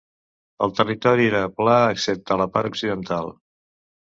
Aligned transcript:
El 0.67 0.71
territori 0.79 1.27
era 1.33 1.41
pla 1.59 1.75
excepte 1.97 2.39
la 2.43 2.51
part 2.57 2.73
occidental. 2.73 3.31